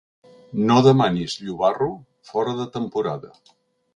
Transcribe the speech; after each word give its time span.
No 0.69 0.77
demanis 0.85 1.35
llobarro 1.43 1.91
fora 2.31 2.57
de 2.63 2.67
temporada. 2.81 3.33